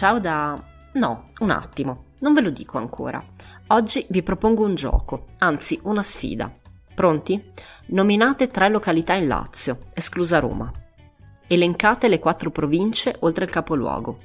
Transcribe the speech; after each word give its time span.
Ciao 0.00 0.18
da... 0.18 0.58
No, 0.94 1.26
un 1.40 1.50
attimo, 1.50 2.04
non 2.20 2.32
ve 2.32 2.40
lo 2.40 2.48
dico 2.48 2.78
ancora. 2.78 3.22
Oggi 3.66 4.06
vi 4.08 4.22
propongo 4.22 4.64
un 4.64 4.74
gioco, 4.74 5.26
anzi 5.40 5.78
una 5.82 6.02
sfida. 6.02 6.50
Pronti? 6.94 7.52
Nominate 7.88 8.48
tre 8.48 8.70
località 8.70 9.12
in 9.12 9.28
Lazio, 9.28 9.80
esclusa 9.92 10.38
Roma. 10.38 10.70
Elencate 11.46 12.08
le 12.08 12.18
quattro 12.18 12.50
province 12.50 13.14
oltre 13.18 13.44
il 13.44 13.50
capoluogo. 13.50 14.20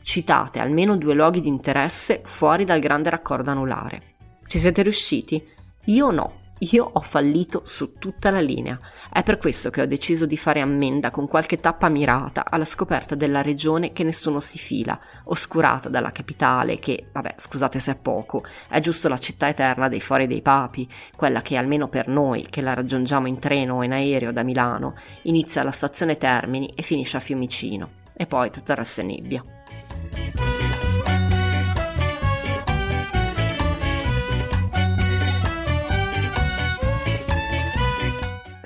Citate 0.00 0.60
almeno 0.60 0.96
due 0.96 1.12
luoghi 1.12 1.42
di 1.42 1.48
interesse 1.48 2.22
fuori 2.24 2.64
dal 2.64 2.80
grande 2.80 3.10
raccordo 3.10 3.50
anulare. 3.50 4.14
Ci 4.46 4.58
siete 4.58 4.80
riusciti? 4.80 5.46
Io 5.84 6.10
no. 6.10 6.40
Io 6.60 6.90
ho 6.92 7.00
fallito 7.00 7.62
su 7.64 7.94
tutta 7.98 8.30
la 8.30 8.40
linea. 8.40 8.78
È 9.12 9.22
per 9.22 9.38
questo 9.38 9.70
che 9.70 9.80
ho 9.80 9.86
deciso 9.86 10.26
di 10.26 10.36
fare 10.36 10.60
ammenda 10.60 11.10
con 11.10 11.28
qualche 11.28 11.60
tappa 11.60 11.88
mirata 11.88 12.44
alla 12.48 12.64
scoperta 12.64 13.14
della 13.14 13.42
regione 13.42 13.92
che 13.92 14.02
nessuno 14.02 14.40
si 14.40 14.58
fila, 14.58 14.98
oscurata 15.24 15.88
dalla 15.88 16.10
capitale 16.10 16.80
che, 16.80 17.10
vabbè, 17.12 17.34
scusate 17.36 17.78
se 17.78 17.92
è 17.92 17.96
poco, 17.96 18.44
è 18.68 18.80
giusto 18.80 19.08
la 19.08 19.18
città 19.18 19.48
eterna 19.48 19.88
dei 19.88 20.00
fori 20.00 20.26
dei 20.26 20.42
papi, 20.42 20.88
quella 21.14 21.42
che 21.42 21.56
almeno 21.56 21.88
per 21.88 22.08
noi, 22.08 22.46
che 22.50 22.60
la 22.60 22.74
raggiungiamo 22.74 23.28
in 23.28 23.38
treno 23.38 23.76
o 23.76 23.84
in 23.84 23.92
aereo 23.92 24.32
da 24.32 24.42
Milano, 24.42 24.94
inizia 25.22 25.60
alla 25.60 25.70
stazione 25.70 26.16
Termini 26.16 26.72
e 26.74 26.82
finisce 26.82 27.18
a 27.18 27.20
Fiumicino. 27.20 27.90
E 28.16 28.26
poi 28.26 28.50
tutto 28.50 28.72
il 28.72 29.04
nebbia. 29.04 29.57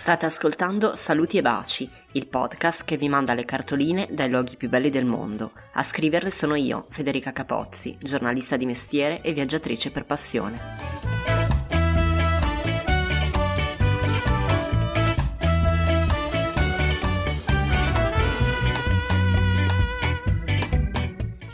State 0.02 0.26
ascoltando 0.26 0.96
Saluti 0.96 1.38
e 1.38 1.42
Baci, 1.42 1.88
il 2.14 2.26
podcast 2.26 2.84
che 2.84 2.96
vi 2.96 3.08
manda 3.08 3.34
le 3.34 3.44
cartoline 3.44 4.08
dai 4.10 4.28
luoghi 4.28 4.56
più 4.56 4.68
belli 4.68 4.90
del 4.90 5.04
mondo. 5.04 5.52
A 5.74 5.82
scriverle 5.84 6.32
sono 6.32 6.56
io, 6.56 6.86
Federica 6.90 7.32
Capozzi, 7.32 7.96
giornalista 8.00 8.56
di 8.56 8.66
mestiere 8.66 9.20
e 9.20 9.32
viaggiatrice 9.32 9.92
per 9.92 10.04
passione. 10.04 11.11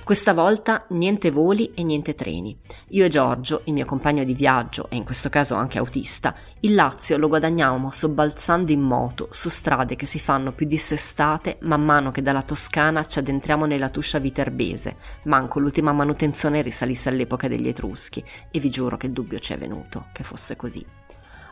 Questa 0.09 0.33
volta 0.33 0.87
niente 0.89 1.31
voli 1.31 1.75
e 1.75 1.83
niente 1.83 2.15
treni. 2.15 2.59
Io 2.93 3.05
e 3.05 3.09
Giorgio, 3.11 3.61
il 3.65 3.75
mio 3.75 3.85
compagno 3.85 4.25
di 4.25 4.33
viaggio 4.33 4.89
e 4.89 4.97
in 4.97 5.05
questo 5.05 5.29
caso 5.29 5.55
anche 5.55 5.77
autista, 5.77 6.35
il 6.61 6.75
Lazio 6.75 7.19
lo 7.19 7.29
guadagniamo 7.29 7.91
sobbalzando 7.91 8.73
in 8.73 8.81
moto 8.81 9.29
su 9.33 9.51
strade 9.51 9.97
che 9.97 10.07
si 10.07 10.19
fanno 10.19 10.53
più 10.53 10.65
dissestate 10.65 11.59
man 11.61 11.85
mano 11.85 12.11
che 12.11 12.23
dalla 12.23 12.41
Toscana 12.41 13.05
ci 13.05 13.19
addentriamo 13.19 13.67
nella 13.67 13.91
tuscia 13.91 14.19
viterbese, 14.19 14.97
manco 15.25 15.61
l'ultima 15.61 15.93
manutenzione 15.93 16.63
risalisse 16.63 17.11
all'epoca 17.11 17.47
degli 17.47 17.69
Etruschi 17.69 18.25
e 18.51 18.59
vi 18.61 18.71
giuro 18.71 18.97
che 18.97 19.13
dubbio 19.13 19.39
ci 19.39 19.53
è 19.53 19.59
venuto 19.59 20.07
che 20.15 20.25
fosse 20.25 20.57
così. 20.57 20.83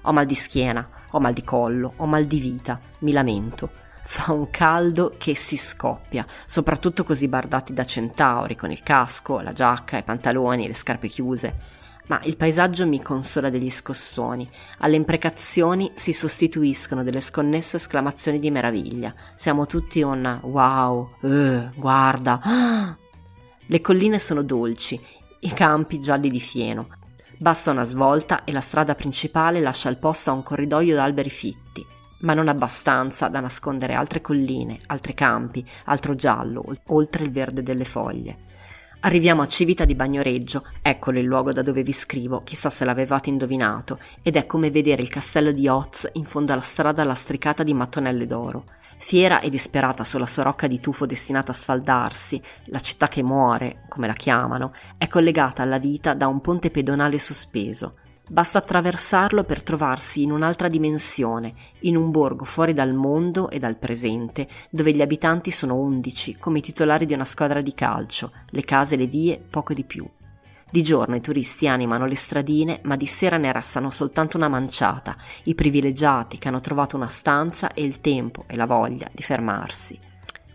Ho 0.04 0.12
mal 0.14 0.24
di 0.24 0.34
schiena, 0.34 0.88
ho 1.10 1.20
mal 1.20 1.34
di 1.34 1.44
collo, 1.44 1.92
ho 1.96 2.06
mal 2.06 2.24
di 2.24 2.40
vita, 2.40 2.80
mi 3.00 3.12
lamento 3.12 3.84
fa 4.06 4.32
un 4.32 4.48
caldo 4.50 5.14
che 5.18 5.34
si 5.34 5.56
scoppia, 5.56 6.24
soprattutto 6.44 7.02
così 7.02 7.26
bardati 7.26 7.72
da 7.72 7.84
centauri, 7.84 8.54
con 8.54 8.70
il 8.70 8.82
casco, 8.82 9.40
la 9.40 9.52
giacca, 9.52 9.98
i 9.98 10.04
pantaloni, 10.04 10.64
e 10.64 10.68
le 10.68 10.74
scarpe 10.74 11.08
chiuse. 11.08 11.74
Ma 12.06 12.20
il 12.22 12.36
paesaggio 12.36 12.86
mi 12.86 13.02
consola 13.02 13.50
degli 13.50 13.68
scossoni. 13.68 14.48
Alle 14.78 14.94
imprecazioni 14.94 15.90
si 15.94 16.12
sostituiscono 16.12 17.02
delle 17.02 17.20
sconnesse 17.20 17.78
esclamazioni 17.78 18.38
di 18.38 18.52
meraviglia. 18.52 19.12
Siamo 19.34 19.66
tutti 19.66 20.00
un 20.02 20.38
wow, 20.40 21.16
uh, 21.22 21.70
guarda. 21.74 22.96
Le 23.66 23.80
colline 23.80 24.20
sono 24.20 24.42
dolci, 24.42 25.00
i 25.40 25.52
campi 25.52 25.98
gialli 25.98 26.30
di 26.30 26.38
fieno. 26.38 26.90
Basta 27.38 27.72
una 27.72 27.82
svolta 27.82 28.44
e 28.44 28.52
la 28.52 28.60
strada 28.60 28.94
principale 28.94 29.58
lascia 29.58 29.88
il 29.88 29.98
posto 29.98 30.30
a 30.30 30.34
un 30.34 30.44
corridoio 30.44 30.94
d'alberi 30.94 31.28
fitti 31.28 31.94
ma 32.20 32.34
non 32.34 32.48
abbastanza 32.48 33.28
da 33.28 33.40
nascondere 33.40 33.94
altre 33.94 34.20
colline, 34.20 34.78
altri 34.86 35.14
campi, 35.14 35.64
altro 35.84 36.14
giallo, 36.14 36.64
oltre 36.86 37.24
il 37.24 37.30
verde 37.30 37.62
delle 37.62 37.84
foglie. 37.84 38.44
Arriviamo 39.00 39.42
a 39.42 39.46
Civita 39.46 39.84
di 39.84 39.94
Bagnoreggio, 39.94 40.64
eccolo 40.82 41.18
il 41.18 41.26
luogo 41.26 41.52
da 41.52 41.62
dove 41.62 41.82
vi 41.82 41.92
scrivo, 41.92 42.42
chissà 42.42 42.70
se 42.70 42.84
l'avevate 42.84 43.28
indovinato, 43.28 43.98
ed 44.22 44.36
è 44.36 44.46
come 44.46 44.70
vedere 44.70 45.02
il 45.02 45.08
castello 45.08 45.52
di 45.52 45.68
Oz 45.68 46.08
in 46.14 46.24
fondo 46.24 46.52
alla 46.52 46.62
strada 46.62 47.04
lastricata 47.04 47.62
di 47.62 47.74
mattonelle 47.74 48.26
d'oro. 48.26 48.64
Fiera 48.98 49.40
e 49.40 49.50
disperata 49.50 50.02
sulla 50.02 50.26
sua 50.26 50.44
rocca 50.44 50.66
di 50.66 50.80
tufo 50.80 51.04
destinata 51.04 51.52
a 51.52 51.54
sfaldarsi, 51.54 52.40
la 52.64 52.80
città 52.80 53.08
che 53.08 53.22
muore, 53.22 53.84
come 53.88 54.06
la 54.06 54.14
chiamano, 54.14 54.72
è 54.96 55.06
collegata 55.06 55.62
alla 55.62 55.78
vita 55.78 56.14
da 56.14 56.26
un 56.26 56.40
ponte 56.40 56.70
pedonale 56.70 57.18
sospeso. 57.18 57.98
Basta 58.28 58.58
attraversarlo 58.58 59.44
per 59.44 59.62
trovarsi 59.62 60.22
in 60.22 60.32
un'altra 60.32 60.66
dimensione, 60.66 61.54
in 61.82 61.96
un 61.96 62.10
borgo 62.10 62.44
fuori 62.44 62.74
dal 62.74 62.92
mondo 62.92 63.48
e 63.50 63.60
dal 63.60 63.76
presente, 63.76 64.48
dove 64.68 64.90
gli 64.90 65.00
abitanti 65.00 65.52
sono 65.52 65.76
undici, 65.76 66.36
come 66.36 66.58
i 66.58 66.62
titolari 66.62 67.06
di 67.06 67.14
una 67.14 67.24
squadra 67.24 67.60
di 67.60 67.72
calcio, 67.72 68.32
le 68.48 68.64
case 68.64 68.96
le 68.96 69.06
vie 69.06 69.40
poco 69.48 69.74
di 69.74 69.84
più. 69.84 70.04
Di 70.68 70.82
giorno 70.82 71.14
i 71.14 71.20
turisti 71.20 71.68
animano 71.68 72.04
le 72.06 72.16
stradine, 72.16 72.80
ma 72.82 72.96
di 72.96 73.06
sera 73.06 73.36
ne 73.36 73.52
restano 73.52 73.90
soltanto 73.90 74.36
una 74.36 74.48
manciata, 74.48 75.16
i 75.44 75.54
privilegiati 75.54 76.38
che 76.38 76.48
hanno 76.48 76.60
trovato 76.60 76.96
una 76.96 77.06
stanza 77.06 77.72
e 77.72 77.84
il 77.84 78.00
tempo 78.00 78.42
e 78.48 78.56
la 78.56 78.66
voglia 78.66 79.08
di 79.12 79.22
fermarsi. 79.22 79.96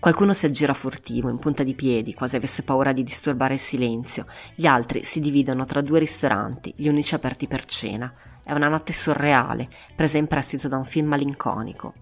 Qualcuno 0.01 0.33
si 0.33 0.47
aggira 0.47 0.73
furtivo, 0.73 1.29
in 1.29 1.37
punta 1.37 1.61
di 1.61 1.75
piedi, 1.75 2.15
quasi 2.15 2.35
avesse 2.35 2.63
paura 2.63 2.91
di 2.91 3.03
disturbare 3.03 3.53
il 3.53 3.59
silenzio. 3.59 4.25
Gli 4.55 4.65
altri 4.65 5.03
si 5.03 5.19
dividono 5.19 5.63
tra 5.65 5.81
due 5.81 5.99
ristoranti, 5.99 6.73
gli 6.75 6.87
unici 6.87 7.13
aperti 7.13 7.45
per 7.45 7.65
cena. 7.65 8.11
È 8.43 8.51
una 8.51 8.67
notte 8.67 8.93
surreale, 8.93 9.69
presa 9.95 10.17
in 10.17 10.25
prestito 10.25 10.67
da 10.67 10.77
un 10.77 10.85
film 10.85 11.05
malinconico. 11.05 11.93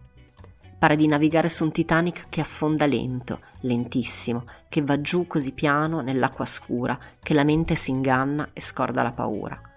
Pare 0.80 0.96
di 0.96 1.08
navigare 1.08 1.50
su 1.50 1.66
un 1.66 1.74
Titanic 1.74 2.28
che 2.30 2.40
affonda 2.40 2.86
lento, 2.86 3.42
lentissimo, 3.64 4.46
che 4.70 4.82
va 4.82 5.02
giù 5.02 5.28
così 5.28 5.52
piano 5.52 6.00
nell'acqua 6.00 6.46
scura 6.46 6.98
che 7.22 7.34
la 7.34 7.44
mente 7.44 7.76
si 7.76 7.92
inganna 7.92 8.52
e 8.54 8.62
scorda 8.62 9.04
la 9.04 9.12
paura 9.12 9.69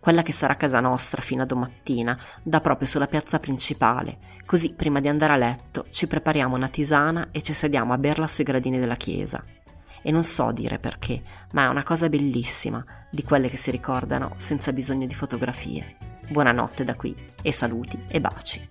quella 0.00 0.22
che 0.22 0.32
sarà 0.32 0.56
casa 0.56 0.80
nostra 0.80 1.20
fino 1.20 1.42
a 1.42 1.46
domattina, 1.46 2.18
da 2.42 2.60
proprio 2.60 2.88
sulla 2.88 3.06
piazza 3.06 3.38
principale, 3.38 4.18
così 4.46 4.72
prima 4.72 4.98
di 4.98 5.08
andare 5.08 5.34
a 5.34 5.36
letto 5.36 5.84
ci 5.90 6.06
prepariamo 6.06 6.56
una 6.56 6.68
tisana 6.68 7.28
e 7.30 7.42
ci 7.42 7.52
sediamo 7.52 7.92
a 7.92 7.98
berla 7.98 8.26
sui 8.26 8.44
gradini 8.44 8.78
della 8.78 8.96
chiesa. 8.96 9.44
E 10.02 10.10
non 10.10 10.24
so 10.24 10.50
dire 10.50 10.78
perché, 10.78 11.22
ma 11.52 11.64
è 11.64 11.68
una 11.68 11.82
cosa 11.82 12.08
bellissima, 12.08 12.82
di 13.10 13.22
quelle 13.22 13.50
che 13.50 13.58
si 13.58 13.70
ricordano 13.70 14.32
senza 14.38 14.72
bisogno 14.72 15.06
di 15.06 15.14
fotografie. 15.14 15.96
Buonanotte 16.30 16.84
da 16.84 16.94
qui 16.94 17.14
e 17.42 17.52
saluti 17.52 18.02
e 18.08 18.20
baci. 18.20 18.68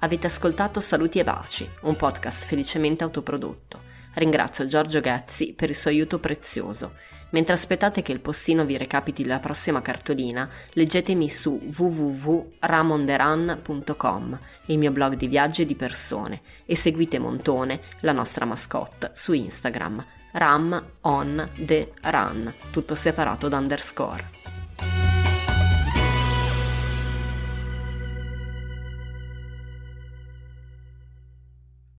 Avete 0.00 0.26
ascoltato 0.26 0.80
Saluti 0.80 1.18
e 1.18 1.24
Baci, 1.24 1.68
un 1.82 1.96
podcast 1.96 2.44
felicemente 2.44 3.02
autoprodotto. 3.02 3.85
Ringrazio 4.16 4.64
Giorgio 4.64 5.00
Ghezzi 5.00 5.52
per 5.54 5.68
il 5.68 5.76
suo 5.76 5.90
aiuto 5.90 6.18
prezioso. 6.18 6.94
Mentre 7.30 7.52
aspettate 7.52 8.00
che 8.00 8.12
il 8.12 8.20
postino 8.20 8.64
vi 8.64 8.78
recapiti 8.78 9.26
la 9.26 9.40
prossima 9.40 9.82
cartolina, 9.82 10.48
leggetemi 10.72 11.28
su 11.28 11.60
www.ramonderan.com, 11.76 14.38
il 14.66 14.78
mio 14.78 14.90
blog 14.90 15.16
di 15.16 15.26
viaggi 15.26 15.62
e 15.62 15.66
di 15.66 15.74
persone, 15.74 16.40
e 16.64 16.76
seguite 16.76 17.18
Montone, 17.18 17.80
la 18.00 18.12
nostra 18.12 18.46
mascotte, 18.46 19.10
su 19.12 19.34
Instagram, 19.34 20.02
ram 20.32 20.82
on 21.02 21.46
the 21.66 21.92
run, 22.04 22.50
tutto 22.70 22.94
separato 22.94 23.48
da 23.48 23.58
underscore. 23.58 24.35